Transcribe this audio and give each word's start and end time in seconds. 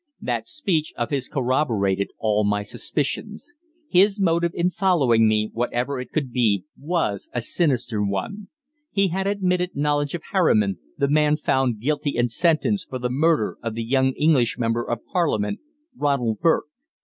That 0.19 0.47
speech 0.47 0.93
of 0.97 1.11
his 1.11 1.27
corroborated 1.29 2.09
all 2.17 2.43
my 2.43 2.63
suspicions. 2.63 3.53
His 3.87 4.19
motive 4.19 4.49
in 4.55 4.71
following 4.71 5.27
me, 5.27 5.51
whatever 5.53 5.99
it 5.99 6.09
could 6.11 6.31
be, 6.31 6.63
was 6.75 7.29
a 7.33 7.39
sinister 7.41 8.03
one. 8.03 8.47
He 8.89 9.09
had 9.09 9.27
admitted 9.27 9.75
knowledge 9.75 10.15
of 10.15 10.23
Harriman, 10.31 10.79
the 10.97 11.07
man 11.07 11.37
found 11.37 11.81
guilty 11.81 12.17
and 12.17 12.31
sentenced 12.31 12.89
for 12.89 12.97
the 12.97 13.11
murder 13.11 13.59
of 13.61 13.75
the 13.75 13.83
young 13.85 14.13
English 14.13 14.57
member 14.57 14.83
of 14.83 15.05
Parliament, 15.05 15.59
Ronald 15.95 16.39
Burke. 16.39 16.65